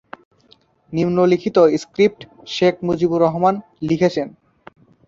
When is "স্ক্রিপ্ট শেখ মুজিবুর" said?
1.83-3.21